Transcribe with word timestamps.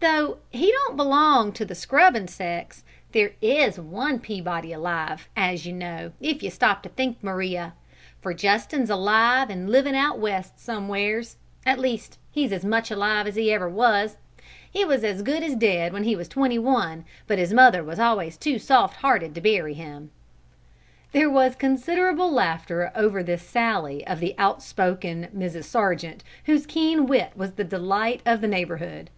"Though 0.00 0.36
he 0.50 0.70
don't 0.70 0.96
belong 0.96 1.52
to 1.52 1.64
the 1.64 1.74
scrubbin' 1.74 2.28
sex, 2.28 2.84
there 3.12 3.32
is 3.40 3.80
one 3.80 4.20
Peabody 4.20 4.70
alive, 4.70 5.26
as 5.34 5.66
you 5.66 5.72
know, 5.72 6.12
if 6.20 6.42
you 6.42 6.50
stop 6.50 6.82
to 6.82 6.90
think, 6.90 7.16
Maria; 7.24 7.72
for 8.20 8.34
Justin's 8.34 8.90
alive, 8.90 9.48
and 9.48 9.70
livin' 9.70 9.94
out 9.94 10.18
West 10.18 10.60
somewheres. 10.60 11.38
At 11.64 11.78
least, 11.78 12.18
he's 12.30 12.52
as 12.52 12.62
much 12.64 12.90
alive 12.90 13.26
as 13.26 13.38
ever 13.38 13.68
he 13.68 13.74
was; 13.74 14.18
he 14.70 14.84
was 14.84 15.02
as 15.02 15.22
good 15.22 15.42
as 15.42 15.56
dead 15.56 15.94
when 15.94 16.04
he 16.04 16.14
was 16.14 16.28
twenty 16.28 16.58
one, 16.58 17.06
but 17.26 17.38
his 17.38 17.54
mother 17.54 17.82
was 17.82 17.98
always 17.98 18.36
too 18.36 18.58
soft 18.58 18.96
hearted 18.98 19.34
to 19.34 19.40
bury 19.40 19.74
him." 19.74 20.10
There 21.12 21.30
was 21.30 21.56
considerable 21.56 22.30
laughter 22.30 22.92
over 22.94 23.22
this 23.22 23.42
sally 23.42 24.06
of 24.06 24.20
the 24.20 24.34
outspoken 24.36 25.28
Mrs. 25.34 25.64
Sargent, 25.64 26.22
whose 26.44 26.66
keen 26.66 27.06
wit 27.06 27.32
was 27.34 27.52
the 27.52 27.64
delight 27.64 28.20
of 28.26 28.42
the 28.42 28.48
neighbourhood. 28.48 29.08